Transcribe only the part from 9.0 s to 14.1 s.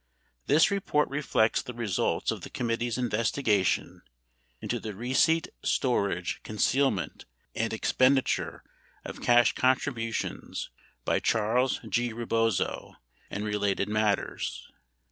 of cash contributions by Charles G. Rebozo and related